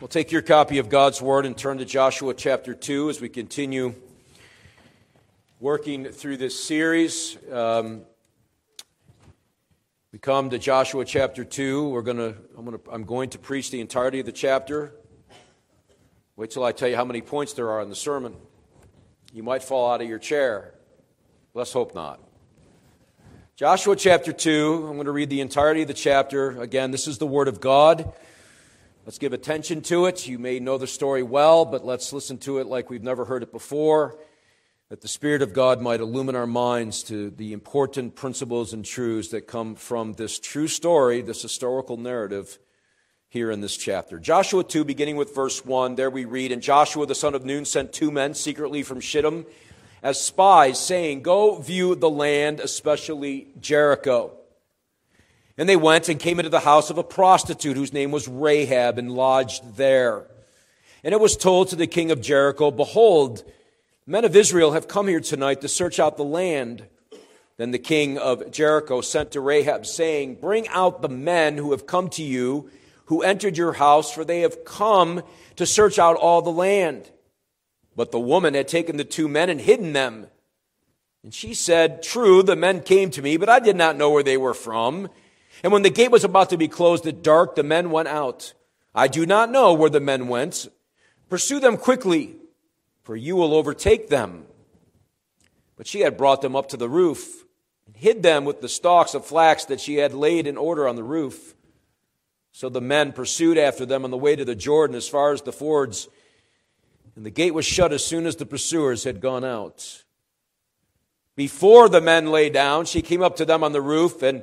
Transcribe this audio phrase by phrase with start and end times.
[0.00, 3.28] We'll take your copy of God's Word and turn to Joshua chapter 2 as we
[3.28, 3.96] continue
[5.58, 7.36] working through this series.
[7.50, 8.02] Um,
[10.12, 11.88] we come to Joshua chapter 2.
[11.88, 14.94] We're gonna, I'm, gonna, I'm going to preach the entirety of the chapter.
[16.36, 18.36] Wait till I tell you how many points there are in the sermon.
[19.32, 20.74] You might fall out of your chair.
[21.54, 22.20] Let's hope not.
[23.56, 26.60] Joshua chapter 2, I'm going to read the entirety of the chapter.
[26.60, 28.12] Again, this is the Word of God.
[29.08, 30.26] Let's give attention to it.
[30.26, 33.42] You may know the story well, but let's listen to it like we've never heard
[33.42, 34.18] it before,
[34.90, 39.28] that the Spirit of God might illumine our minds to the important principles and truths
[39.28, 42.58] that come from this true story, this historical narrative
[43.30, 44.18] here in this chapter.
[44.18, 47.64] Joshua 2, beginning with verse 1, there we read, And Joshua the son of Nun
[47.64, 49.46] sent two men secretly from Shittim
[50.02, 54.37] as spies, saying, Go view the land, especially Jericho.
[55.58, 58.96] And they went and came into the house of a prostitute whose name was Rahab
[58.96, 60.28] and lodged there.
[61.02, 63.42] And it was told to the king of Jericho, Behold,
[64.06, 66.86] men of Israel have come here tonight to search out the land.
[67.56, 71.88] Then the king of Jericho sent to Rahab, saying, Bring out the men who have
[71.88, 72.70] come to you,
[73.06, 75.22] who entered your house, for they have come
[75.56, 77.10] to search out all the land.
[77.96, 80.28] But the woman had taken the two men and hidden them.
[81.24, 84.22] And she said, True, the men came to me, but I did not know where
[84.22, 85.08] they were from.
[85.62, 88.54] And when the gate was about to be closed at dark, the men went out.
[88.94, 90.68] I do not know where the men went.
[91.28, 92.36] Pursue them quickly,
[93.02, 94.44] for you will overtake them.
[95.76, 97.44] But she had brought them up to the roof
[97.86, 100.96] and hid them with the stalks of flax that she had laid in order on
[100.96, 101.54] the roof.
[102.52, 105.42] So the men pursued after them on the way to the Jordan as far as
[105.42, 106.08] the fords.
[107.14, 110.04] And the gate was shut as soon as the pursuers had gone out.
[111.36, 114.42] Before the men lay down, she came up to them on the roof and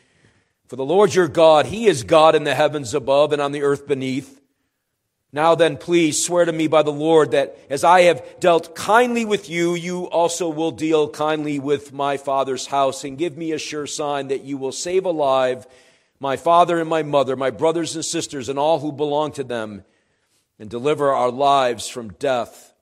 [0.71, 3.61] For the Lord your God, He is God in the heavens above and on the
[3.61, 4.39] earth beneath.
[5.33, 9.25] Now then, please swear to me by the Lord that as I have dealt kindly
[9.25, 13.57] with you, you also will deal kindly with my father's house, and give me a
[13.57, 15.67] sure sign that you will save alive
[16.21, 19.83] my father and my mother, my brothers and sisters, and all who belong to them,
[20.57, 22.73] and deliver our lives from death.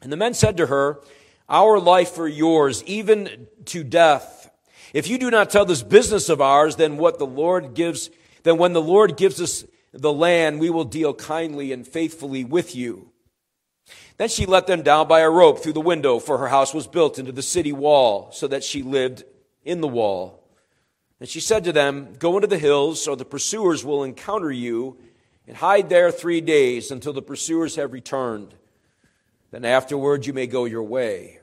[0.00, 1.00] And the men said to her,
[1.48, 4.43] Our life for yours, even to death.
[4.94, 8.10] If you do not tell this business of ours, then what the Lord gives,
[8.44, 12.76] then when the Lord gives us the land, we will deal kindly and faithfully with
[12.76, 13.10] you.
[14.18, 16.86] Then she let them down by a rope through the window, for her house was
[16.86, 19.24] built into the city wall, so that she lived
[19.64, 20.48] in the wall.
[21.18, 24.96] And she said to them, Go into the hills, so the pursuers will encounter you,
[25.48, 28.54] and hide there three days until the pursuers have returned.
[29.50, 31.40] Then afterward you may go your way.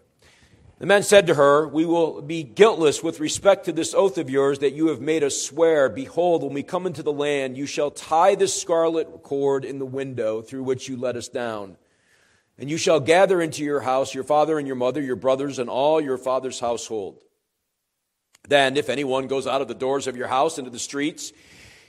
[0.82, 4.32] The men said to her, We will be guiltless with respect to this oath of
[4.32, 5.90] yours that you have made us swear.
[5.90, 9.86] Behold, when we come into the land, you shall tie this scarlet cord in the
[9.86, 11.78] window through which you let us down.
[12.58, 15.70] And you shall gather into your house your father and your mother, your brothers, and
[15.70, 17.22] all your father's household.
[18.50, 21.32] Then, if anyone goes out of the doors of your house into the streets,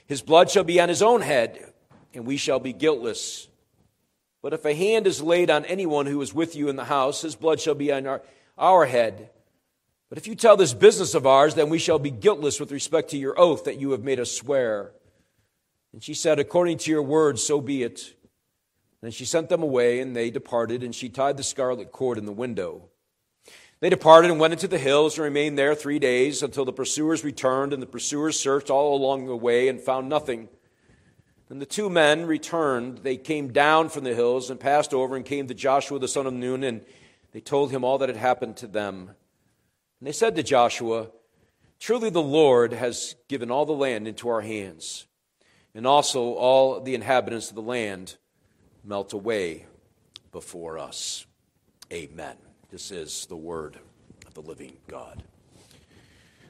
[0.05, 1.73] his blood shall be on his own head,
[2.13, 3.47] and we shall be guiltless.
[4.43, 7.23] But if a hand is laid on anyone who is with you in the house,
[7.23, 8.21] his blood shall be on our
[8.57, 9.29] our head.
[10.09, 13.09] But if you tell this business of ours, then we shall be guiltless with respect
[13.09, 14.91] to your oath that you have made us swear.
[15.91, 18.13] And she said, According to your word, so be it.
[19.01, 22.25] Then she sent them away, and they departed, and she tied the scarlet cord in
[22.25, 22.89] the window.
[23.79, 27.23] They departed and went into the hills and remained there three days until the pursuers
[27.23, 30.47] returned, and the pursuers searched all along the way and found nothing.
[31.47, 35.25] When the two men returned, they came down from the hills and passed over and
[35.25, 36.85] came to Joshua the son of Nun and
[37.33, 39.09] they told him all that had happened to them.
[39.99, 41.07] And they said to Joshua,
[41.79, 45.07] Truly the Lord has given all the land into our hands,
[45.75, 48.15] and also all the inhabitants of the land
[48.83, 49.65] melt away
[50.31, 51.25] before us.
[51.91, 52.37] Amen.
[52.69, 53.77] This is the word
[54.27, 55.23] of the living God.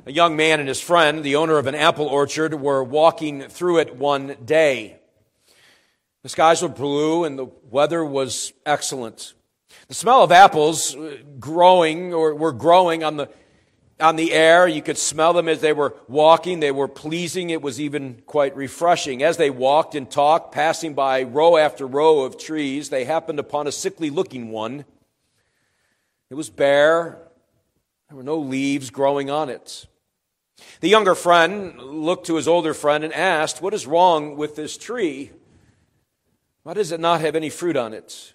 [0.05, 3.79] A young man and his friend, the owner of an apple orchard, were walking through
[3.79, 4.97] it one day.
[6.23, 9.33] The skies were blue and the weather was excellent.
[9.87, 13.29] The smell of apples uh, growing or were growing on the
[13.99, 14.67] on the air.
[14.67, 16.59] You could smell them as they were walking.
[16.59, 17.49] They were pleasing.
[17.49, 19.23] It was even quite refreshing.
[19.23, 23.67] As they walked and talked, passing by row after row of trees, they happened upon
[23.67, 24.85] a sickly looking one.
[26.29, 27.19] It was bare.
[28.09, 29.87] There were no leaves growing on it.
[30.81, 34.77] The younger friend looked to his older friend and asked, What is wrong with this
[34.77, 35.31] tree?
[36.63, 38.33] Why does it not have any fruit on it?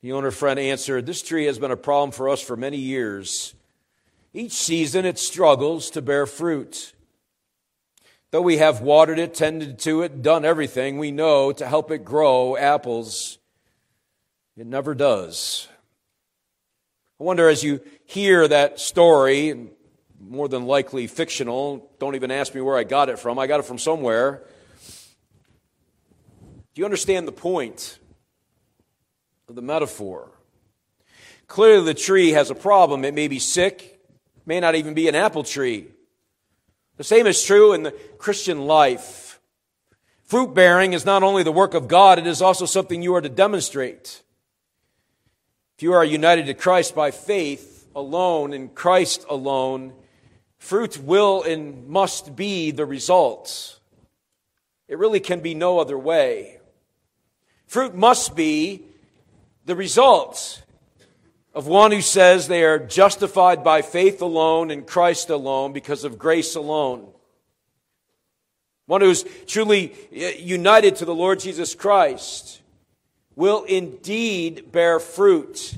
[0.00, 3.54] The owner friend answered, This tree has been a problem for us for many years.
[4.32, 6.92] Each season it struggles to bear fruit.
[8.30, 12.04] Though we have watered it, tended to it, done everything we know to help it
[12.04, 13.38] grow apples,
[14.56, 15.66] it never does.
[17.18, 19.68] I wonder as you hear that story,
[20.20, 23.60] more than likely fictional, don't even ask me where I got it from, I got
[23.60, 24.42] it from somewhere.
[26.74, 27.98] Do you understand the point
[29.54, 30.30] the metaphor?
[31.46, 33.04] Clearly, the tree has a problem.
[33.04, 34.00] It may be sick,
[34.44, 35.86] may not even be an apple tree.
[36.98, 39.40] The same is true in the Christian life.
[40.24, 43.20] Fruit bearing is not only the work of God, it is also something you are
[43.22, 44.22] to demonstrate.
[45.76, 49.94] If you are united to Christ by faith alone, in Christ alone,
[50.58, 53.80] fruit will and must be the result.
[54.88, 56.58] It really can be no other way.
[57.66, 58.82] Fruit must be
[59.68, 60.62] the results
[61.52, 66.18] of one who says they are justified by faith alone in Christ alone because of
[66.18, 67.06] grace alone.
[68.86, 72.62] One who's truly uh, united to the Lord Jesus Christ
[73.36, 75.74] will indeed bear fruit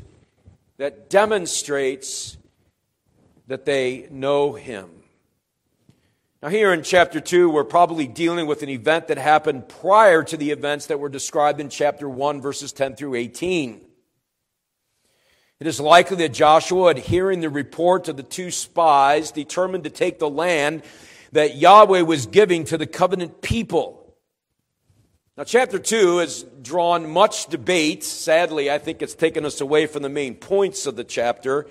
[0.76, 2.38] that demonstrates
[3.48, 5.00] that they know Him.
[6.42, 10.38] Now, here in chapter 2, we're probably dealing with an event that happened prior to
[10.38, 13.84] the events that were described in chapter 1, verses 10 through 18.
[15.58, 19.90] It is likely that Joshua, at hearing the report of the two spies, determined to
[19.90, 20.82] take the land
[21.32, 24.16] that Yahweh was giving to the covenant people.
[25.37, 28.02] Now, chapter 2 has drawn much debate.
[28.02, 31.66] Sadly, I think it's taken us away from the main points of the chapter.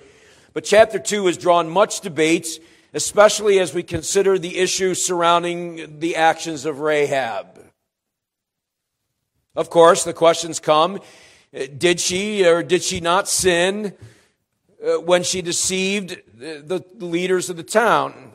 [0.52, 2.60] But chapter 2 has drawn much debate,
[2.92, 7.58] especially as we consider the issue surrounding the actions of Rahab.
[9.54, 11.00] Of course, the questions come
[11.52, 13.94] did she or did she not sin
[14.84, 18.32] uh, when she deceived the leaders of the town?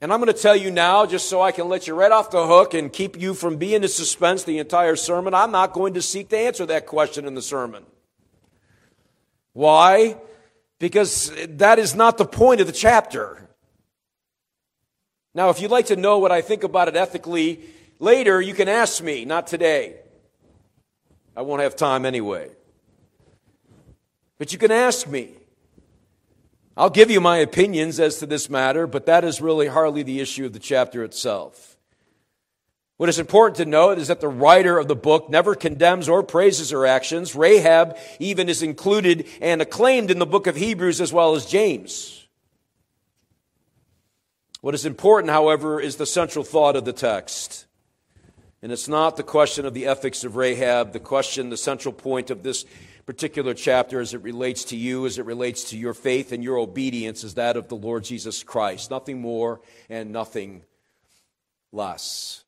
[0.00, 2.30] And I'm going to tell you now, just so I can let you right off
[2.30, 5.94] the hook and keep you from being in suspense the entire sermon, I'm not going
[5.94, 7.84] to seek to answer that question in the sermon.
[9.54, 10.16] Why?
[10.78, 13.48] Because that is not the point of the chapter.
[15.34, 17.60] Now, if you'd like to know what I think about it ethically
[17.98, 19.96] later, you can ask me, not today.
[21.36, 22.50] I won't have time anyway.
[24.38, 25.30] But you can ask me.
[26.76, 30.20] I'll give you my opinions as to this matter, but that is really hardly the
[30.20, 31.77] issue of the chapter itself.
[32.98, 36.24] What is important to note is that the writer of the book never condemns or
[36.24, 37.36] praises her actions.
[37.36, 42.26] Rahab even is included and acclaimed in the book of Hebrews as well as James.
[44.60, 47.66] What is important, however, is the central thought of the text.
[48.62, 50.92] And it's not the question of the ethics of Rahab.
[50.92, 52.64] The question, the central point of this
[53.06, 56.58] particular chapter as it relates to you, as it relates to your faith and your
[56.58, 58.90] obedience, is that of the Lord Jesus Christ.
[58.90, 60.64] Nothing more and nothing
[61.70, 62.44] less.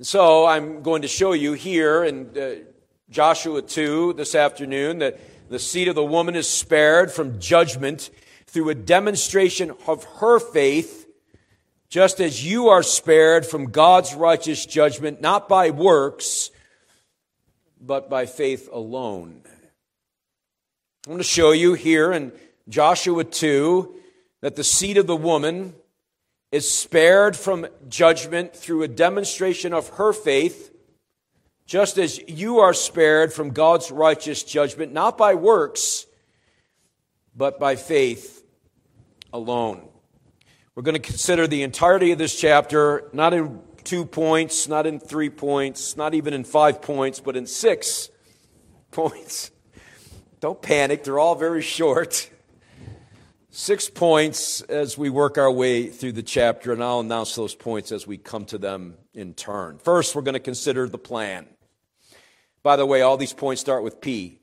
[0.00, 2.54] So I'm going to show you here in uh,
[3.10, 5.18] Joshua 2 this afternoon that
[5.50, 8.10] the seed of the woman is spared from judgment
[8.46, 11.08] through a demonstration of her faith
[11.88, 16.52] just as you are spared from God's righteous judgment, not by works,
[17.80, 19.42] but by faith alone.
[21.08, 22.30] I want to show you here in
[22.68, 23.96] Joshua 2
[24.42, 25.74] that the seed of the woman
[26.50, 30.72] is spared from judgment through a demonstration of her faith,
[31.66, 36.06] just as you are spared from God's righteous judgment, not by works,
[37.36, 38.42] but by faith
[39.32, 39.86] alone.
[40.74, 45.00] We're going to consider the entirety of this chapter, not in two points, not in
[45.00, 48.10] three points, not even in five points, but in six
[48.90, 49.50] points.
[50.40, 52.30] Don't panic, they're all very short.
[53.50, 57.92] Six points as we work our way through the chapter, and I'll announce those points
[57.92, 59.78] as we come to them in turn.
[59.78, 61.46] First, we're going to consider the plan.
[62.62, 64.38] By the way, all these points start with P.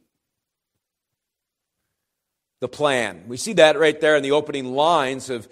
[2.62, 3.26] The plan.
[3.28, 5.48] We see that right there in the opening lines of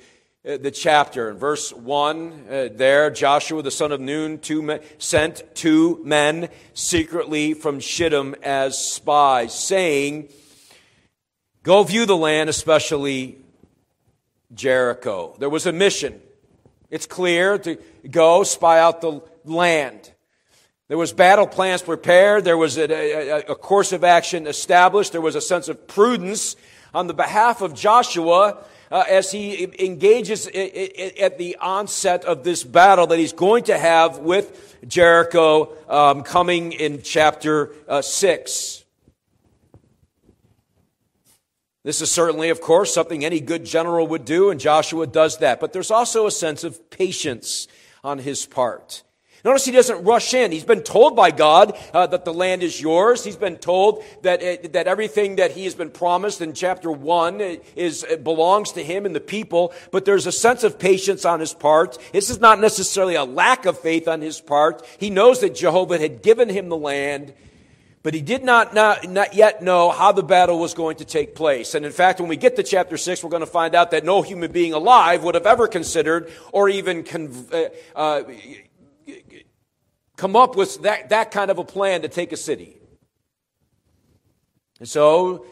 [0.48, 1.30] uh, the chapter.
[1.30, 6.50] In verse 1, uh, there, Joshua the son of Nun two men, sent two men
[6.74, 10.30] secretly from Shittim as spies, saying,
[11.62, 13.43] Go view the land, especially
[14.54, 15.36] Jericho.
[15.40, 16.22] There was a mission.
[16.90, 17.78] It's clear to
[18.10, 20.12] go spy out the land.
[20.90, 22.44] There was battle plans prepared.
[22.44, 25.12] There was a, a, a, course of action established.
[25.12, 26.56] There was a sense of prudence
[26.94, 33.08] on the behalf of Joshua uh, as he engages at the onset of this battle
[33.08, 38.83] that he's going to have with Jericho um, coming in chapter uh, 6.
[41.84, 45.60] This is certainly, of course, something any good general would do, and Joshua does that.
[45.60, 47.68] But there's also a sense of patience
[48.04, 49.04] on his part.
[49.46, 50.54] Notice he doesn't rush in.
[50.54, 53.26] He's been told by God uh, that the land is yours.
[53.26, 57.42] He's been told that it, that everything that he has been promised in chapter one
[57.76, 59.74] is belongs to him and the people.
[59.92, 61.98] But there's a sense of patience on his part.
[62.14, 64.86] This is not necessarily a lack of faith on his part.
[64.98, 67.34] He knows that Jehovah had given him the land.
[68.04, 71.36] But he did not, not, not yet know how the battle was going to take
[71.36, 71.74] place.
[71.74, 74.04] And in fact, when we get to chapter 6, we're going to find out that
[74.04, 77.06] no human being alive would have ever considered or even
[77.54, 77.64] uh,
[77.96, 78.24] uh,
[80.18, 82.78] come up with that, that kind of a plan to take a city.
[84.80, 85.46] And so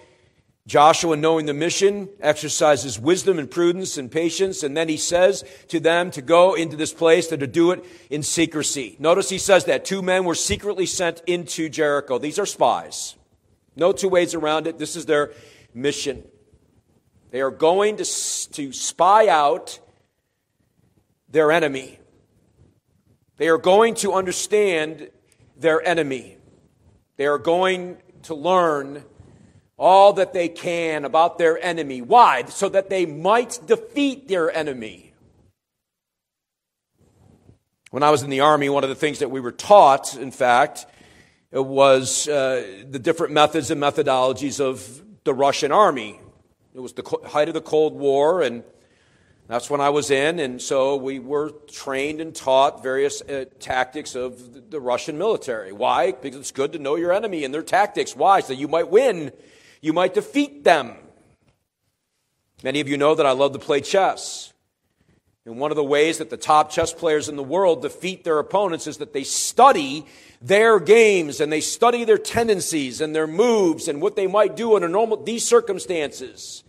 [0.68, 5.80] Joshua, knowing the mission, exercises wisdom and prudence and patience, and then he says to
[5.80, 8.96] them to go into this place and to do it in secrecy.
[9.00, 12.20] Notice he says that two men were secretly sent into Jericho.
[12.20, 13.16] These are spies.
[13.76, 14.78] No two ways around it.
[14.78, 15.32] This is their
[15.74, 16.24] mission.
[17.32, 19.80] They are going to, to spy out
[21.30, 21.98] their enemy.
[23.38, 25.10] They are going to understand
[25.58, 26.38] their enemy.
[27.18, 29.04] They are going to learn
[29.82, 32.04] all that they can about their enemy.
[32.04, 32.46] Why?
[32.46, 35.12] So that they might defeat their enemy.
[37.90, 40.30] When I was in the Army, one of the things that we were taught, in
[40.30, 40.86] fact,
[41.52, 46.20] was uh, the different methods and methodologies of the Russian Army.
[46.76, 48.64] It was the height of the Cold War, and
[49.48, 54.14] that's when I was in, and so we were trained and taught various uh, tactics
[54.14, 55.72] of the Russian military.
[55.72, 56.12] Why?
[56.12, 58.16] Because it's good to know your enemy and their tactics.
[58.16, 58.42] Why?
[58.42, 59.32] So you might win
[59.82, 60.96] you might defeat them.
[62.64, 64.54] Many of you know that I love to play chess.
[65.46, 68.38] And one of the ways that the top chess players in the world defeat their
[68.38, 70.06] opponents is that they study
[70.40, 74.76] their games and they study their tendencies and their moves and what they might do
[74.76, 76.64] under normal these circumstances.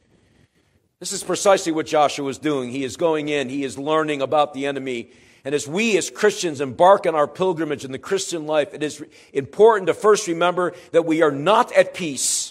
[1.00, 2.70] This is precisely what Joshua is doing.
[2.70, 5.10] He is going in, he is learning about the enemy.
[5.44, 9.04] And as we as Christians embark on our pilgrimage in the Christian life, it is
[9.34, 12.41] important to first remember that we are not at peace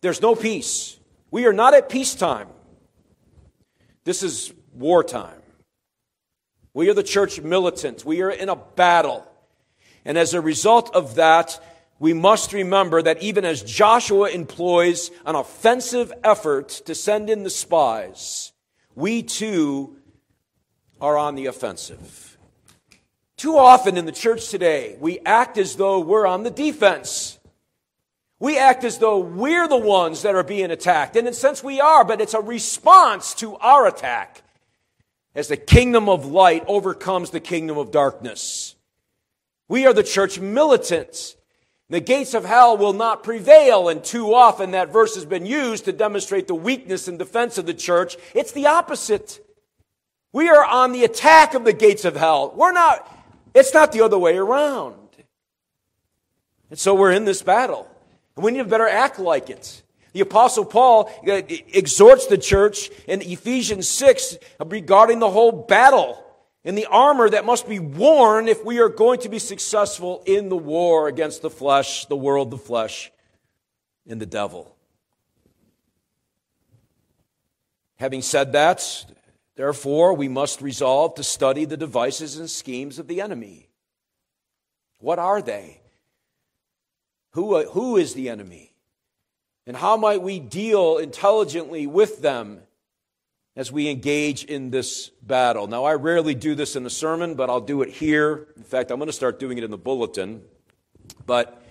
[0.00, 0.98] there's no peace.
[1.30, 2.48] We are not at peacetime.
[4.04, 5.42] This is wartime.
[6.72, 8.04] We are the church militant.
[8.04, 9.26] We are in a battle.
[10.04, 11.60] And as a result of that,
[11.98, 17.50] we must remember that even as Joshua employs an offensive effort to send in the
[17.50, 18.52] spies,
[18.94, 19.96] we too
[21.00, 22.38] are on the offensive.
[23.36, 27.37] Too often in the church today, we act as though we're on the defense.
[28.40, 31.16] We act as though we're the ones that are being attacked.
[31.16, 34.42] And in a sense, we are, but it's a response to our attack
[35.34, 38.76] as the kingdom of light overcomes the kingdom of darkness.
[39.68, 41.36] We are the church militants.
[41.90, 45.86] The gates of hell will not prevail, and too often that verse has been used
[45.86, 48.16] to demonstrate the weakness and defense of the church.
[48.34, 49.40] It's the opposite.
[50.32, 52.52] We are on the attack of the gates of hell.
[52.54, 53.10] We're not,
[53.54, 54.96] it's not the other way around.
[56.68, 57.88] And so we're in this battle.
[58.38, 59.82] And we need to better act like it.
[60.12, 61.42] The Apostle Paul uh,
[61.74, 66.24] exhorts the church in Ephesians 6 regarding the whole battle
[66.64, 70.50] and the armor that must be worn if we are going to be successful in
[70.50, 73.10] the war against the flesh, the world, the flesh,
[74.06, 74.72] and the devil.
[77.96, 79.04] Having said that,
[79.56, 83.68] therefore, we must resolve to study the devices and schemes of the enemy.
[84.98, 85.80] What are they?
[87.32, 88.72] Who, uh, who is the enemy?
[89.66, 92.60] And how might we deal intelligently with them
[93.54, 95.66] as we engage in this battle?
[95.66, 98.48] Now, I rarely do this in a sermon, but I'll do it here.
[98.56, 100.42] In fact, I'm going to start doing it in the bulletin.
[101.26, 101.62] But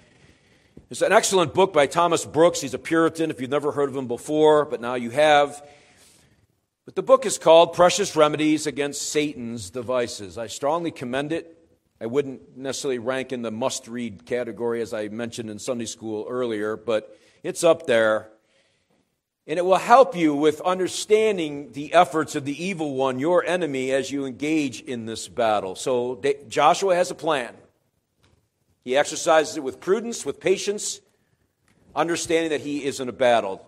[0.91, 2.61] it's an excellent book by Thomas Brooks.
[2.61, 5.67] He's a Puritan, if you've never heard of him before, but now you have.
[6.85, 10.37] But the book is called Precious Remedies Against Satan's Devices.
[10.37, 11.56] I strongly commend it.
[11.99, 16.27] I wouldn't necessarily rank in the must read category as I mentioned in Sunday school
[16.29, 18.29] earlier, but it's up there.
[19.47, 23.91] And it will help you with understanding the efforts of the evil one, your enemy,
[23.91, 25.75] as you engage in this battle.
[25.75, 27.55] So Joshua has a plan.
[28.83, 30.99] He exercises it with prudence, with patience,
[31.95, 33.65] understanding that he is in a battle.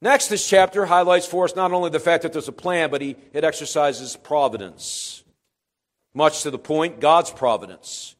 [0.00, 3.02] Next, this chapter highlights for us not only the fact that there's a plan, but
[3.02, 5.24] he, it exercises providence.
[6.18, 8.16] Much to the point, God's providence.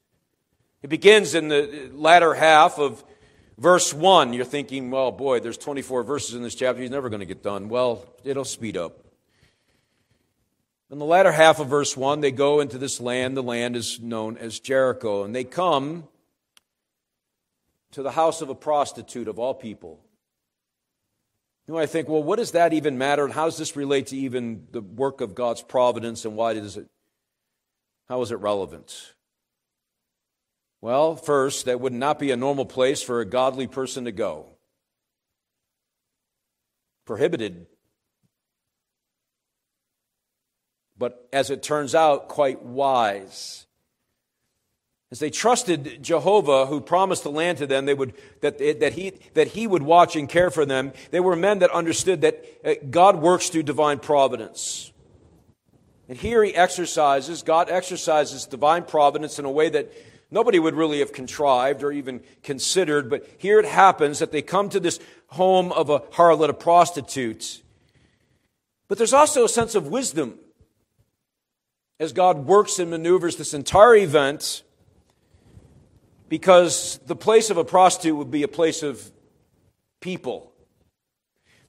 [0.82, 3.02] It begins in the latter half of
[3.58, 4.34] verse 1.
[4.34, 6.80] You're thinking, well, boy, there's 24 verses in this chapter.
[6.80, 7.68] He's never going to get done.
[7.68, 9.04] Well, it'll speed up.
[10.92, 13.36] In the latter half of verse 1, they go into this land.
[13.36, 15.24] The land is known as Jericho.
[15.24, 16.06] And they come
[17.90, 19.98] to the house of a prostitute of all people.
[21.66, 23.24] You know, I think, well, what does that even matter?
[23.24, 26.76] And how does this relate to even the work of God's providence and why does
[26.76, 26.86] it,
[28.08, 29.14] how is it relevant?
[30.80, 34.46] Well, first, that would not be a normal place for a godly person to go.
[37.04, 37.66] Prohibited.
[40.96, 43.66] But as it turns out, quite wise.
[45.10, 49.14] As they trusted Jehovah, who promised the land to them, they would, that, that, he,
[49.34, 52.74] that he would watch and care for them, they were men that understood that uh,
[52.90, 54.92] God works through divine providence.
[56.08, 59.92] And here he exercises, God exercises divine providence in a way that
[60.30, 63.10] nobody would really have contrived or even considered.
[63.10, 64.98] But here it happens that they come to this
[65.28, 67.62] home of a harlot, a prostitute.
[68.88, 70.38] But there's also a sense of wisdom
[72.00, 74.62] as God works and maneuvers this entire event
[76.30, 79.10] because the place of a prostitute would be a place of
[80.00, 80.52] people,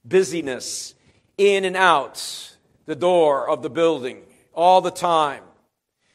[0.06, 0.94] busyness,
[1.38, 2.56] in and out
[2.86, 5.44] the door of the building all the time.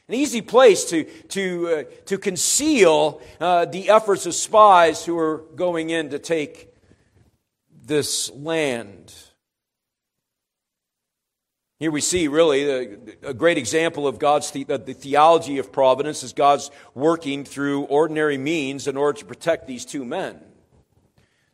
[0.07, 5.43] An easy place to, to, uh, to conceal uh, the efforts of spies who are
[5.55, 6.69] going in to take
[7.85, 9.13] this land.
[11.79, 16.23] Here we see really a, a great example of God's the, the theology of providence
[16.23, 20.39] is God's working through ordinary means in order to protect these two men.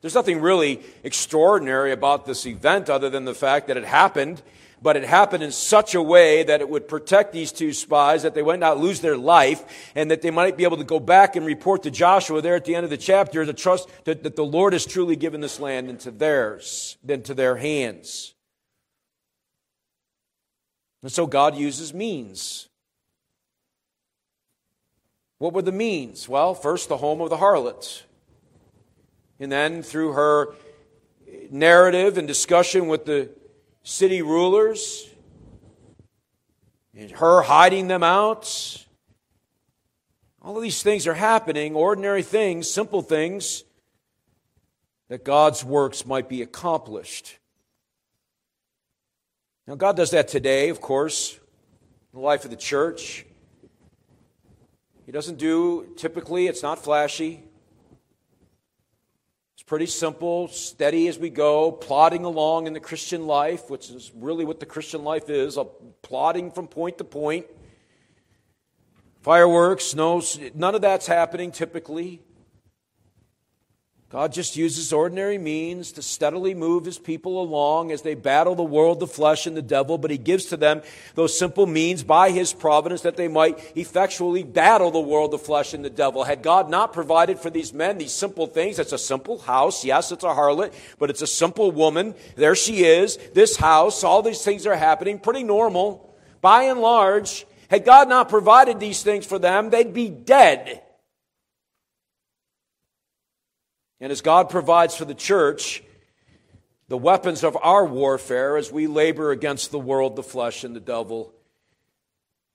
[0.01, 4.41] There's nothing really extraordinary about this event other than the fact that it happened,
[4.81, 8.33] but it happened in such a way that it would protect these two spies, that
[8.33, 11.35] they might not lose their life, and that they might be able to go back
[11.35, 14.35] and report to Joshua there at the end of the chapter to trust that, that
[14.35, 18.33] the Lord has truly given this land into theirs, into their hands.
[21.03, 22.67] And so God uses means.
[25.37, 26.27] What were the means?
[26.27, 28.03] Well, first, the home of the harlot.
[29.39, 30.53] And then, through her
[31.49, 33.29] narrative and discussion with the
[33.83, 35.09] city rulers,
[36.95, 38.85] and her hiding them out,
[40.41, 43.63] all of these things are happening, ordinary things, simple things,
[45.07, 47.37] that God's works might be accomplished.
[49.67, 53.25] Now, God does that today, of course, in the life of the church.
[55.05, 57.43] He doesn't do, typically, it's not flashy.
[59.71, 64.43] Pretty simple, steady as we go, plodding along in the Christian life, which is really
[64.43, 65.63] what the Christian life is a
[66.01, 67.45] plodding from point to point.
[69.21, 70.21] Fireworks, no,
[70.53, 72.21] none of that's happening typically.
[74.11, 78.61] God just uses ordinary means to steadily move his people along as they battle the
[78.61, 80.81] world, the flesh, and the devil, but he gives to them
[81.15, 85.73] those simple means by his providence that they might effectually battle the world, the flesh,
[85.73, 86.25] and the devil.
[86.25, 89.85] Had God not provided for these men these simple things, it's a simple house.
[89.85, 92.13] Yes, it's a harlot, but it's a simple woman.
[92.35, 96.13] There she is, this house, all these things are happening, pretty normal.
[96.41, 100.81] By and large, had God not provided these things for them, they'd be dead.
[104.01, 105.83] And as God provides for the church
[106.87, 110.81] the weapons of our warfare as we labor against the world, the flesh, and the
[110.81, 111.31] devil,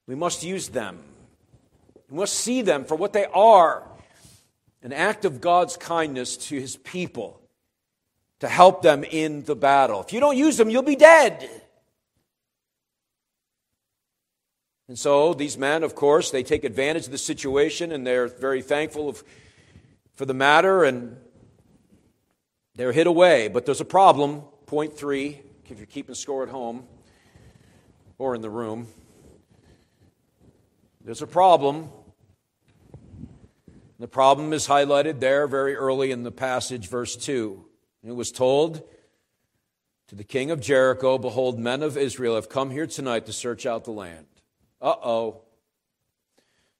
[0.07, 0.99] we must use them.
[2.11, 3.85] We must see them for what they are
[4.83, 7.41] an act of God's kindness to his people
[8.41, 10.01] to help them in the battle.
[10.01, 11.49] If you don't use them, you'll be dead.
[14.87, 18.63] And so these men, of course, they take advantage of the situation and they're very
[18.63, 19.25] thankful of,
[20.15, 21.17] for the matter and
[22.77, 24.43] they're hid away, but there's a problem.
[24.67, 26.85] Point three, if you're keeping score at home
[28.19, 28.87] or in the room,
[31.05, 31.89] there's a problem.
[33.99, 37.65] The problem is highlighted there very early in the passage, verse 2.
[38.05, 38.83] It was told
[40.09, 43.65] to the king of Jericho, Behold, men of Israel have come here tonight to search
[43.65, 44.27] out the land.
[44.81, 45.43] Uh oh.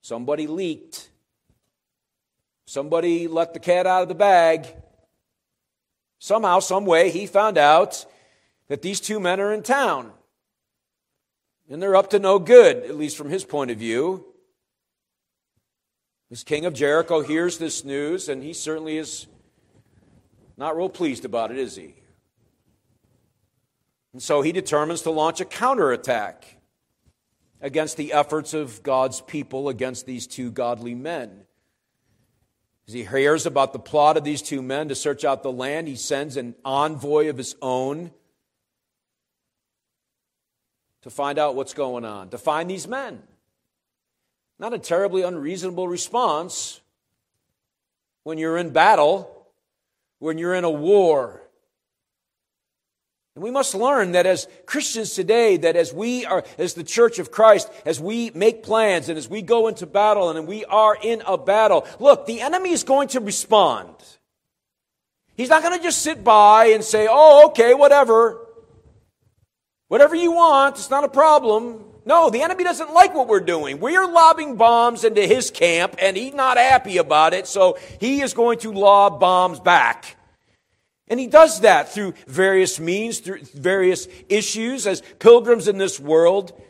[0.03, 1.09] Somebody leaked.
[2.67, 4.67] Somebody let the cat out of the bag.
[6.19, 8.07] Somehow, some way, he found out
[8.69, 10.13] that these two men are in town.
[11.69, 14.25] And they're up to no good, at least from his point of view.
[16.31, 19.27] This king of Jericho hears this news, and he certainly is
[20.57, 21.95] Not real pleased about it, is he?
[24.13, 26.57] And so he determines to launch a counterattack
[27.61, 31.43] against the efforts of God's people against these two godly men.
[32.89, 35.89] As he hears about the plot of these two men to search out the land,
[35.89, 38.13] he sends an envoy of his own
[41.03, 43.23] to find out what's going on, to find these men.
[44.59, 46.81] Not a terribly unreasonable response
[48.23, 49.47] when you're in battle,
[50.19, 51.43] when you're in a war.
[53.37, 57.19] And we must learn that as Christians today, that as we are, as the church
[57.19, 60.97] of Christ, as we make plans and as we go into battle and we are
[61.01, 63.95] in a battle, look, the enemy is going to respond.
[65.35, 68.41] He's not going to just sit by and say, oh, okay, whatever.
[69.89, 71.85] Whatever you want, it's not a problem.
[72.07, 73.81] No, the enemy doesn't like what we're doing.
[73.81, 78.23] We are lobbing bombs into his camp and he's not happy about it, so he
[78.23, 80.17] is going to lob bombs back.
[81.09, 84.87] And he does that through various means, through various issues.
[84.87, 86.61] As pilgrims in this world,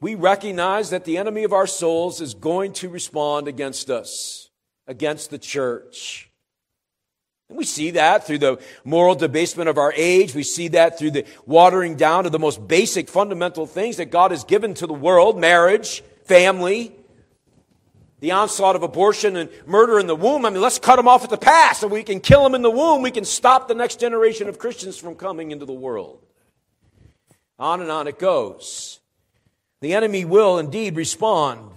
[0.00, 4.50] we recognize that the enemy of our souls is going to respond against us,
[4.86, 6.30] against the church.
[7.48, 10.34] And we see that through the moral debasement of our age.
[10.34, 14.32] We see that through the watering down of the most basic fundamental things that God
[14.32, 16.95] has given to the world marriage, family,
[18.20, 20.46] the onslaught of abortion and murder in the womb.
[20.46, 22.62] I mean, let's cut them off at the pass so we can kill them in
[22.62, 23.02] the womb.
[23.02, 26.22] We can stop the next generation of Christians from coming into the world.
[27.58, 29.00] On and on it goes.
[29.80, 31.70] The enemy will indeed respond.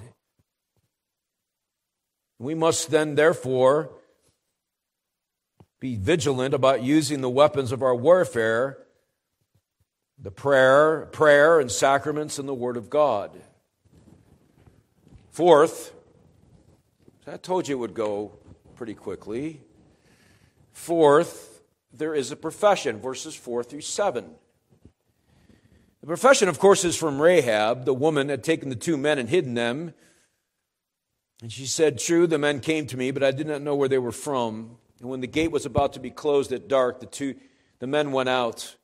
[2.38, 3.90] We must then, therefore,
[5.82, 8.78] be vigilant about using the weapons of our warfare,
[10.18, 13.32] the prayer, prayer and sacraments and the Word of God.
[15.32, 15.94] Fourth,
[17.32, 18.32] I told you it would go
[18.76, 19.62] pretty quickly.
[20.72, 21.62] Fourth,
[21.94, 24.32] there is a profession, verses 4 through 7.
[26.02, 27.86] The profession, of course, is from Rahab.
[27.86, 29.94] The woman had taken the two men and hidden them.
[31.44, 33.90] And she said, True, the men came to me, but I did not know where
[33.90, 34.78] they were from.
[35.00, 37.36] And when the gate was about to be closed at dark, the two
[37.78, 38.76] the men went out.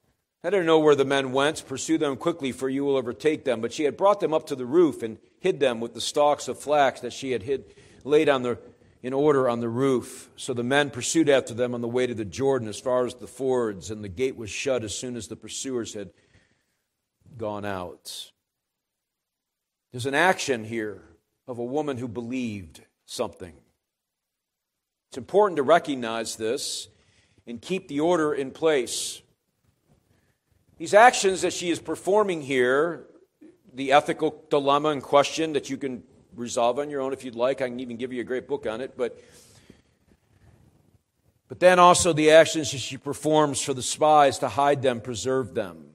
[0.44, 1.66] I don't know where the men went.
[1.68, 3.60] Pursue them quickly, for you will overtake them.
[3.60, 6.48] But she had brought them up to the roof and hid them with the stalks
[6.48, 7.74] of flax that she had hid
[8.06, 8.58] laid on the,
[9.04, 10.30] in order on the roof.
[10.38, 13.16] So the men pursued after them on the way to the Jordan as far as
[13.16, 16.12] the fords, and the gate was shut as soon as the pursuers had
[17.38, 18.32] gone out.
[19.92, 21.02] There's an action here
[21.48, 23.54] of a woman who believed something.
[25.10, 26.88] It's important to recognize this
[27.48, 29.22] and keep the order in place.
[30.78, 33.06] These actions that she is performing here,
[33.74, 36.04] the ethical dilemma and question that you can
[36.36, 37.62] resolve on your own if you'd like.
[37.62, 38.98] I can even give you a great book on it.
[38.98, 39.20] But,
[41.48, 45.54] but then also the actions that she performs for the spies to hide them, preserve
[45.54, 45.92] them.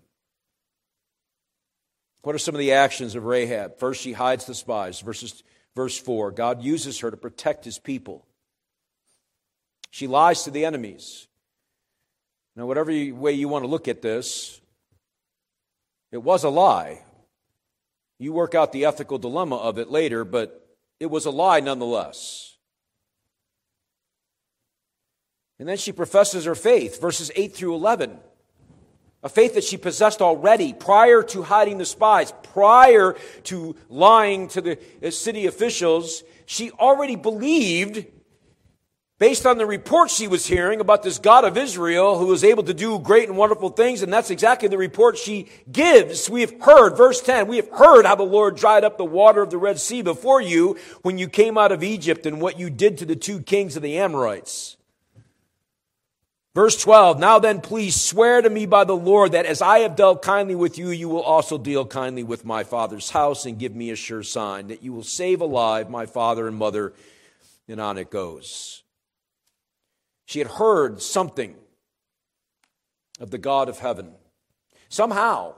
[2.23, 3.79] What are some of the actions of Rahab?
[3.79, 5.01] First, she hides the spies.
[5.01, 5.43] Verses,
[5.75, 8.27] verse 4 God uses her to protect his people.
[9.91, 11.27] She lies to the enemies.
[12.57, 14.61] Now, whatever way you want to look at this,
[16.13, 17.03] it was a lie.
[18.21, 22.59] You work out the ethical dilemma of it later, but it was a lie nonetheless.
[25.59, 28.19] And then she professes her faith, verses 8 through 11.
[29.23, 34.61] A faith that she possessed already prior to hiding the spies, prior to lying to
[34.61, 36.23] the city officials.
[36.45, 38.05] She already believed
[39.21, 42.63] based on the report she was hearing about this God of Israel who was able
[42.63, 46.31] to do great and wonderful things, and that's exactly the report she gives.
[46.31, 49.43] We have heard, verse 10, we have heard how the Lord dried up the water
[49.43, 52.71] of the Red Sea before you when you came out of Egypt and what you
[52.71, 54.79] did to the two kings of the Amorites.
[56.55, 59.97] Verse 12, now then please swear to me by the Lord that as I have
[59.97, 63.75] dealt kindly with you, you will also deal kindly with my father's house and give
[63.75, 66.95] me a sure sign that you will save alive my father and mother.
[67.69, 68.83] And on it goes.
[70.31, 71.57] She had heard something
[73.19, 74.13] of the God of heaven.
[74.89, 75.55] Somehow,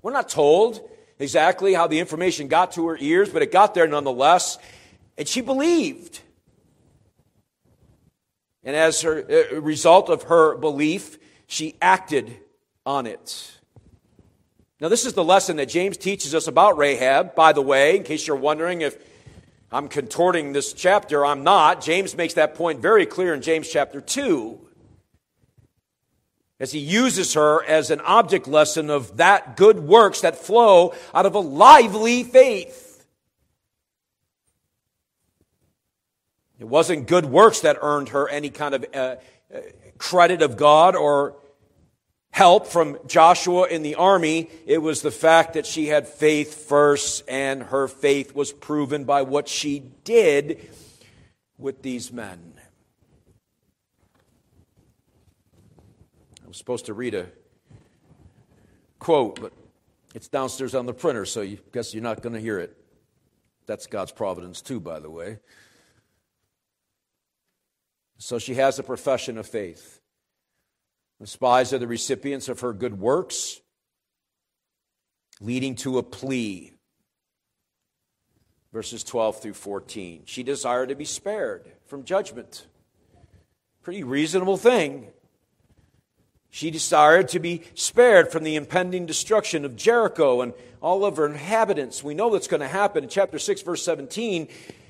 [0.00, 3.88] we're not told exactly how the information got to her ears, but it got there
[3.88, 4.58] nonetheless,
[5.18, 6.20] and she believed.
[8.62, 12.36] And as a uh, result of her belief, she acted
[12.86, 13.50] on it.
[14.80, 18.04] Now, this is the lesson that James teaches us about Rahab, by the way, in
[18.04, 18.96] case you're wondering if
[19.72, 21.24] I'm contorting this chapter.
[21.24, 21.80] I'm not.
[21.80, 24.60] James makes that point very clear in James chapter 2
[26.60, 31.26] as he uses her as an object lesson of that good works that flow out
[31.26, 33.04] of a lively faith.
[36.60, 39.16] It wasn't good works that earned her any kind of uh,
[39.98, 41.34] credit of God or
[42.32, 44.50] help from Joshua in the army.
[44.66, 49.22] It was the fact that she had faith first, and her faith was proven by
[49.22, 50.68] what she did
[51.58, 52.54] with these men.
[56.44, 57.26] I was supposed to read a
[58.98, 59.52] quote, but
[60.14, 62.76] it's downstairs on the printer, so you guess you're not going to hear it.
[63.66, 65.38] That's God's providence, too, by the way.
[68.18, 70.01] So she has a profession of faith.
[71.22, 73.60] The spies are the recipients of her good works,
[75.40, 76.72] leading to a plea.
[78.72, 80.22] Verses 12 through 14.
[80.24, 82.66] She desired to be spared from judgment.
[83.84, 85.12] Pretty reasonable thing.
[86.50, 91.26] She desired to be spared from the impending destruction of Jericho and all of her
[91.26, 92.02] inhabitants.
[92.02, 93.04] We know that's going to happen.
[93.04, 94.48] In chapter 6, verse 17,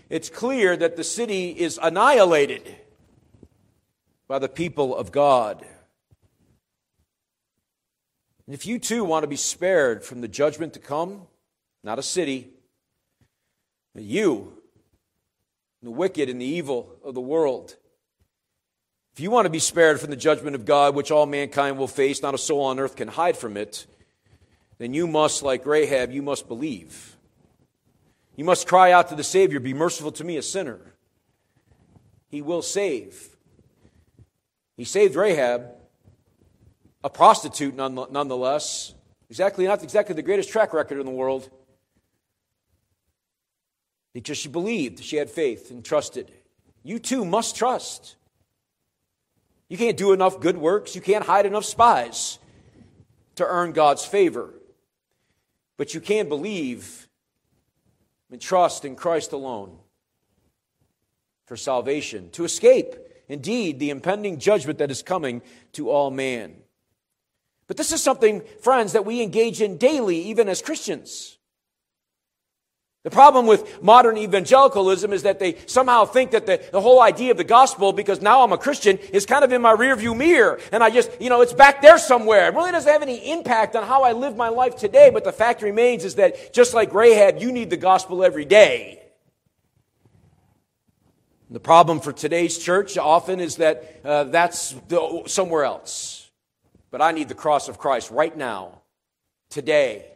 [0.09, 2.75] it's clear that the city is annihilated
[4.27, 5.67] by the people of God.
[8.47, 11.23] And if you too want to be spared from the judgment to come,
[11.85, 12.51] not a city,
[13.95, 14.53] but you,
[15.83, 17.77] the wicked and the evil of the world,
[19.13, 21.89] if you want to be spared from the judgment of God, which all mankind will
[21.89, 23.87] face, not a soul on earth can hide from it,
[24.79, 27.17] then you must, like Rahab, you must believe.
[28.37, 30.95] You must cry out to the Savior, Be merciful to me, a sinner.
[32.31, 33.37] He will save.
[34.79, 35.67] He saved Rahab,
[37.05, 38.95] a prostitute nonetheless.
[39.31, 41.51] Exactly, not exactly the greatest track record in the world.
[44.13, 46.31] Because she believed, she had faith and trusted.
[46.83, 48.17] You too must trust.
[49.69, 50.95] You can't do enough good works.
[50.95, 52.39] You can't hide enough spies
[53.37, 54.53] to earn God's favor.
[55.79, 57.09] But you can believe
[58.31, 59.79] and trust in Christ alone
[61.47, 62.95] for salvation, to escape,
[63.29, 66.55] indeed, the impending judgment that is coming to all man.
[67.73, 71.39] But this is something, friends, that we engage in daily, even as Christians.
[73.03, 77.31] The problem with modern evangelicalism is that they somehow think that the, the whole idea
[77.31, 80.61] of the gospel, because now I'm a Christian, is kind of in my rearview mirror.
[80.71, 82.49] And I just, you know, it's back there somewhere.
[82.49, 85.09] It really doesn't have any impact on how I live my life today.
[85.09, 89.03] But the fact remains is that just like Rahab, you need the gospel every day.
[91.49, 96.22] The problem for today's church often is that uh, that's the, somewhere else.
[96.93, 98.83] But I need the cross of Christ right now,
[99.51, 100.07] today,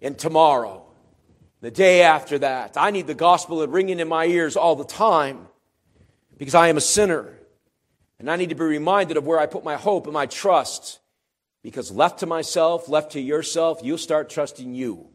[0.00, 0.84] and tomorrow
[1.60, 2.76] the day after that.
[2.76, 5.46] I need the gospel ringing in my ears all the time
[6.36, 7.38] because I am a sinner.
[8.18, 10.98] And I need to be reminded of where I put my hope and my trust.
[11.62, 15.08] Because left to myself, left to yourself, you'll start trusting you.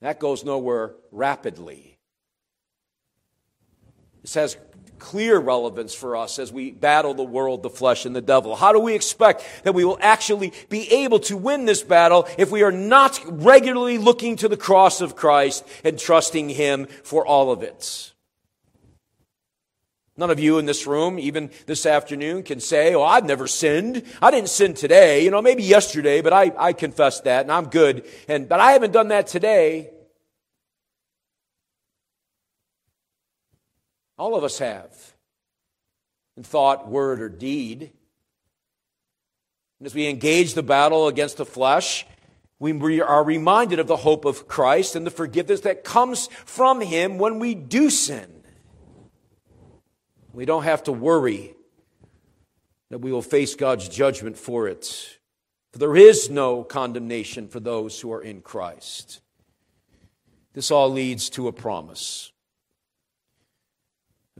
[0.00, 1.98] That goes nowhere rapidly.
[4.22, 4.56] It has
[4.98, 8.56] clear relevance for us as we battle the world, the flesh, and the devil.
[8.56, 12.50] How do we expect that we will actually be able to win this battle if
[12.50, 17.50] we are not regularly looking to the cross of Christ and trusting Him for all
[17.50, 18.12] of it?
[20.18, 24.02] None of you in this room, even this afternoon, can say, Oh, I've never sinned.
[24.20, 25.22] I didn't sin today.
[25.22, 28.04] You know, maybe yesterday, but I, I confess that and I'm good.
[28.26, 29.90] And, but I haven't done that today.
[34.18, 35.14] All of us have,
[36.36, 37.92] in thought, word, or deed.
[39.78, 42.04] And as we engage the battle against the flesh,
[42.58, 47.18] we are reminded of the hope of Christ and the forgiveness that comes from Him
[47.18, 48.42] when we do sin.
[50.32, 51.54] We don't have to worry
[52.90, 55.18] that we will face God's judgment for it.
[55.72, 59.20] For there is no condemnation for those who are in Christ.
[60.54, 62.32] This all leads to a promise.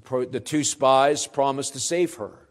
[0.05, 2.49] The two spies promised to save her.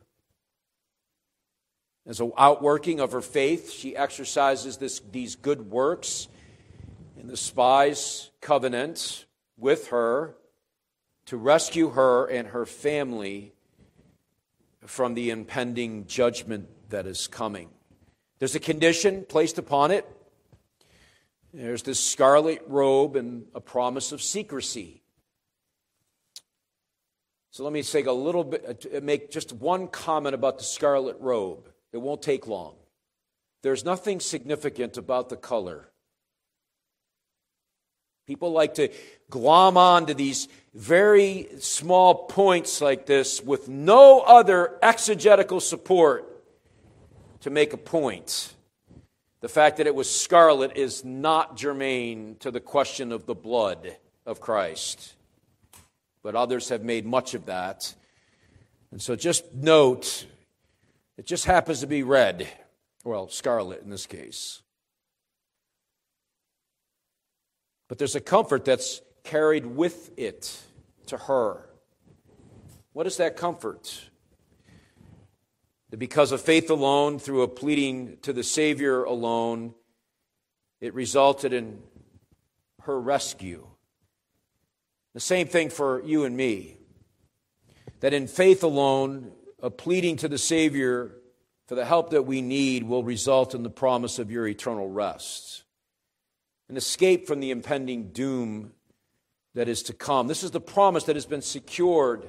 [2.05, 6.27] As an outworking of her faith, she exercises this, these good works
[7.19, 9.25] in the spies' covenant
[9.57, 10.35] with her
[11.25, 13.53] to rescue her and her family
[14.85, 17.69] from the impending judgment that is coming.
[18.39, 20.05] There's a condition placed upon it.
[21.53, 25.01] There's this scarlet robe and a promise of secrecy.
[27.57, 31.67] So let me a little bit, uh, make just one comment about the scarlet robe.
[31.91, 32.75] It won't take long.
[33.63, 35.89] There's nothing significant about the color.
[38.27, 38.89] People like to
[39.31, 46.45] glom on to these very small points like this with no other exegetical support
[47.39, 48.53] to make a point.
[49.39, 53.97] The fact that it was scarlet is not germane to the question of the blood
[54.27, 55.15] of Christ
[56.23, 57.93] but others have made much of that.
[58.91, 60.25] And so just note,
[61.17, 62.47] it just happens to be red,
[63.03, 64.61] well, scarlet in this case.
[67.87, 70.61] But there's a comfort that's carried with it
[71.07, 71.69] to her.
[72.93, 74.09] What is that comfort?
[75.89, 79.73] That because of faith alone, through a pleading to the Savior alone,
[80.81, 81.81] it resulted in
[82.81, 83.67] her rescue.
[85.17, 86.77] The same thing for you and me.
[88.01, 89.31] That in faith alone,
[89.63, 91.15] a pleading to the Savior
[91.65, 95.63] for the help that we need will result in the promise of your eternal rest,
[96.69, 98.73] an escape from the impending doom
[99.55, 100.27] that is to come.
[100.27, 102.27] This is the promise that has been secured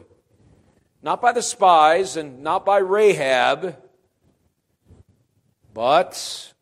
[1.03, 3.77] not by the spies and not by Rahab,
[5.74, 6.55] but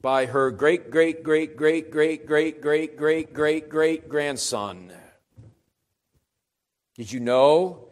[0.00, 4.92] by her great, great, great, great, great, great, great, great, great, great grandson.
[6.96, 7.88] Did you know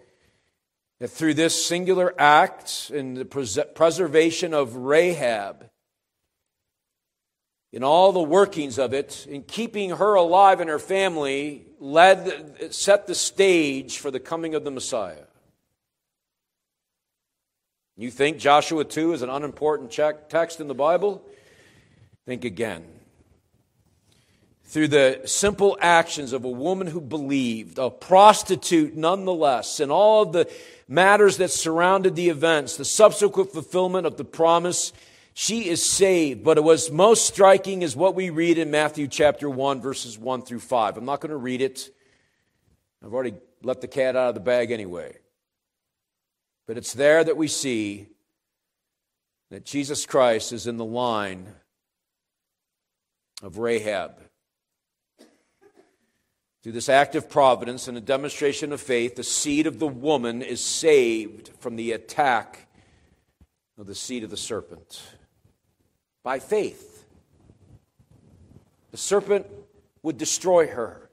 [0.98, 5.68] that through this singular act in the preservation of Rahab,
[7.72, 13.06] in all the workings of it, in keeping her alive and her family, led, set
[13.06, 15.24] the stage for the coming of the Messiah.
[17.96, 19.90] You think Joshua 2 is an unimportant
[20.28, 21.26] text in the Bible?
[22.26, 22.84] Think again.
[24.64, 30.32] Through the simple actions of a woman who believed, a prostitute nonetheless, and all of
[30.32, 30.50] the
[30.88, 34.92] matters that surrounded the events, the subsequent fulfillment of the promise,
[35.34, 36.42] she is saved.
[36.42, 40.42] But it was most striking is what we read in Matthew chapter 1, verses 1
[40.42, 40.96] through 5.
[40.96, 41.90] I'm not going to read it.
[43.04, 45.16] I've already let the cat out of the bag anyway.
[46.66, 48.08] But it's there that we see
[49.50, 51.54] that Jesus Christ is in the line
[53.42, 54.20] of Rahab.
[56.62, 60.42] Through this act of providence and a demonstration of faith, the seed of the woman
[60.42, 62.66] is saved from the attack
[63.78, 65.02] of the seed of the serpent.
[66.24, 67.04] By faith.
[68.90, 69.46] The serpent
[70.02, 71.08] would destroy her.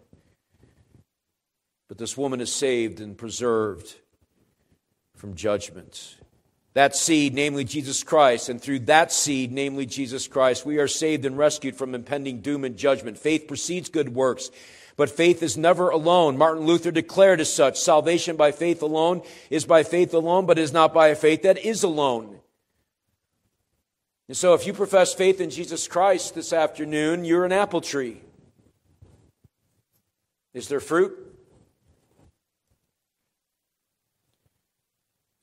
[1.88, 3.94] But this woman is saved and preserved
[5.16, 6.18] from judgment
[6.74, 11.24] that seed, namely Jesus Christ, and through that seed, namely Jesus Christ, we are saved
[11.26, 13.18] and rescued from impending doom and judgment.
[13.18, 14.50] Faith precedes good works,
[14.96, 16.38] but faith is never alone.
[16.38, 20.74] Martin Luther declared as such salvation by faith alone is by faith alone, but is
[20.74, 22.40] not by a faith that is alone.
[24.28, 28.22] And so, if you profess faith in Jesus Christ this afternoon, you're an apple tree.
[30.54, 31.33] Is there fruit?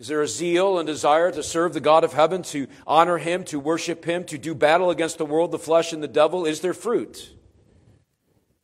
[0.00, 3.44] Is there a zeal and desire to serve the God of heaven, to honor him,
[3.44, 6.46] to worship him, to do battle against the world, the flesh, and the devil?
[6.46, 7.34] Is there fruit?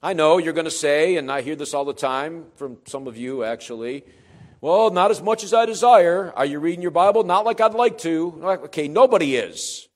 [0.03, 3.07] I know you're going to say, and I hear this all the time from some
[3.07, 4.05] of you actually,
[4.63, 6.33] well, not as much as I desire.
[6.35, 7.23] Are you reading your Bible?
[7.23, 8.43] Not like I'd like to.
[8.65, 9.89] Okay, nobody is.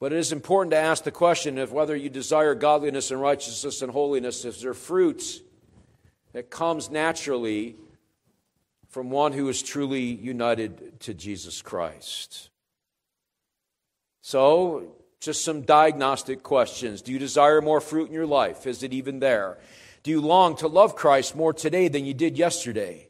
[0.00, 3.82] But it is important to ask the question of whether you desire godliness and righteousness
[3.82, 4.46] and holiness.
[4.46, 5.40] Is there fruits
[6.36, 7.76] that comes naturally
[8.90, 12.50] from one who is truly united to Jesus Christ.
[14.20, 17.00] So, just some diagnostic questions.
[17.00, 18.66] Do you desire more fruit in your life?
[18.66, 19.56] Is it even there?
[20.02, 23.08] Do you long to love Christ more today than you did yesterday?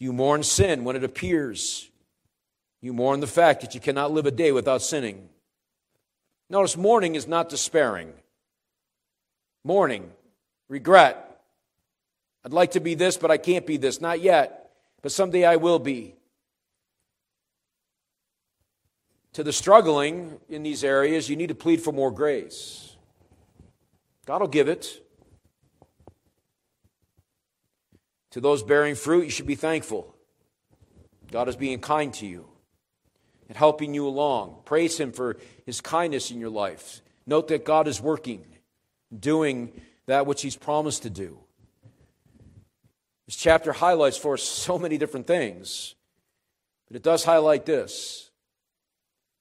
[0.00, 1.88] Do you mourn sin when it appears?
[2.80, 5.28] You mourn the fact that you cannot live a day without sinning.
[6.50, 8.14] Notice mourning is not despairing.
[9.62, 10.10] Mourning,
[10.68, 11.27] regret,
[12.48, 14.00] I'd like to be this, but I can't be this.
[14.00, 14.70] Not yet,
[15.02, 16.14] but someday I will be.
[19.34, 22.96] To the struggling in these areas, you need to plead for more grace.
[24.24, 25.04] God will give it.
[28.30, 30.14] To those bearing fruit, you should be thankful.
[31.30, 32.48] God is being kind to you
[33.48, 34.62] and helping you along.
[34.64, 37.02] Praise Him for His kindness in your life.
[37.26, 38.46] Note that God is working,
[39.14, 41.40] doing that which He's promised to do.
[43.28, 45.94] This chapter highlights for us so many different things,
[46.86, 48.30] but it does highlight this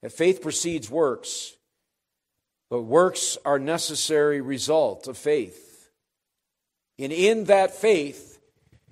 [0.01, 1.55] that faith precedes works,
[2.69, 5.89] but works are necessary result of faith.
[6.99, 8.41] And in that faith,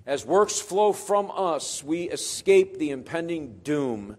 [0.06, 4.16] as works flow from us, we escape the impending doom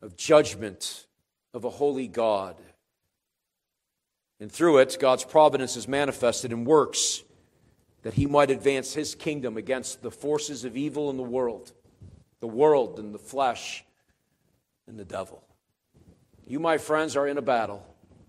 [0.00, 1.06] of judgment
[1.52, 2.56] of a holy God.
[4.40, 7.22] And through it, God's providence is manifested in works
[8.02, 11.72] that he might advance his kingdom against the forces of evil in the world,
[12.40, 13.84] the world and the flesh
[14.86, 15.42] and the devil.
[16.46, 17.86] You, my friends, are in a battle.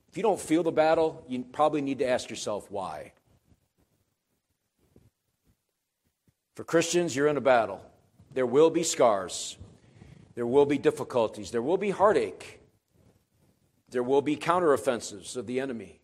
[0.09, 3.13] If you don't feel the battle, you probably need to ask yourself why.
[6.55, 7.82] For Christians, you're in a battle.
[8.34, 9.57] There will be scars,
[10.36, 12.59] there will be difficulties, there will be heartache,
[13.89, 16.01] there will be counteroffensives of the enemy.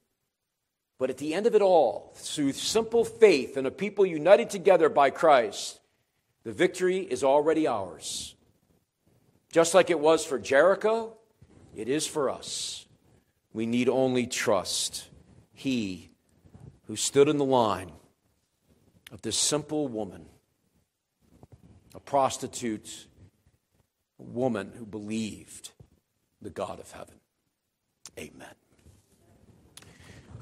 [0.99, 4.89] But at the end of it all, through simple faith and a people united together
[4.89, 5.79] by Christ,
[6.43, 8.35] the victory is already ours.
[9.51, 11.13] Just like it was for Jericho,
[11.75, 12.85] it is for us.
[13.53, 15.07] We need only trust.
[15.53, 16.11] He
[16.85, 17.91] who stood in the line
[19.11, 20.25] of this simple woman,
[21.93, 23.07] a prostitute,
[24.17, 25.71] woman who believed
[26.41, 27.15] the God of heaven.
[28.17, 28.55] Amen.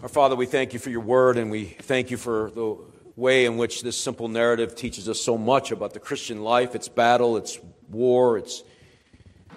[0.01, 2.77] Our Father, we thank you for your word and we thank you for the
[3.15, 6.89] way in which this simple narrative teaches us so much about the Christian life, its
[6.89, 7.57] battle, its
[7.89, 8.61] war, its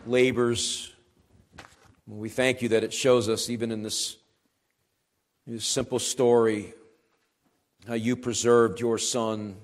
[0.07, 0.93] labors.
[2.07, 4.17] We thank you that it shows us, even in this,
[5.45, 6.73] this simple story,
[7.89, 9.57] how you preserved your Son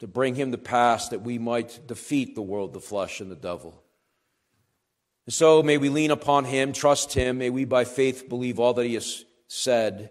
[0.00, 3.36] to bring him to pass that we might defeat the world, the flesh, and the
[3.36, 3.82] devil.
[5.24, 8.74] And so may we lean upon him, trust him, may we by faith believe all
[8.74, 10.10] that he has said,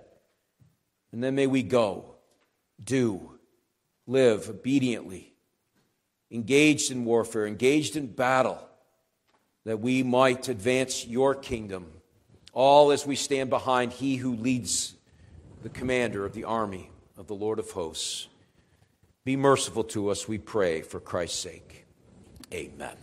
[1.12, 2.16] and then may we go,
[2.84, 3.40] do,
[4.06, 5.34] live obediently,
[6.30, 8.60] engaged in warfare, engaged in battle,
[9.66, 11.88] that we might advance your kingdom,
[12.54, 14.96] all as we stand behind he who leads
[15.64, 18.28] the commander of the army of the Lord of hosts.
[19.24, 21.86] Be merciful to us, we pray, for Christ's sake.
[22.54, 22.96] Amen.